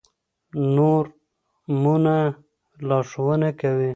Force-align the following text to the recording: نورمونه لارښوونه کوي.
نورمونه 0.75 2.17
لارښوونه 2.87 3.49
کوي. 3.59 3.89